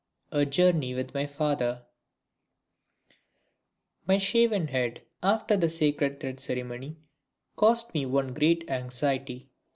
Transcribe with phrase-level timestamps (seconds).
[0.31, 1.85] (14) A journey with my Father
[4.07, 6.97] My shaven head after the sacred thread ceremony
[7.55, 9.51] caused me one great anxiety.